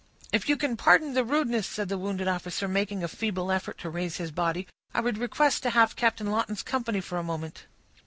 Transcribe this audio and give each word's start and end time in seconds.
"If 0.33 0.49
you 0.49 0.57
can 0.57 0.77
pardon 0.77 1.13
the 1.13 1.23
rudeness," 1.23 1.67
said 1.67 1.87
the 1.87 1.97
wounded 1.99 2.27
officer, 2.27 2.67
making 2.67 3.03
a 3.03 3.07
feeble 3.07 3.51
effort 3.51 3.77
to 3.81 3.89
raise 3.91 4.17
his 4.17 4.31
body, 4.31 4.65
"I 4.95 4.99
would 4.99 5.19
request 5.19 5.61
to 5.61 5.69
have 5.69 5.95
Captain 5.95 6.31
Lawton's 6.31 6.63
company 6.63 7.01
for 7.01 7.19
a 7.19 7.23
moment." 7.23 7.67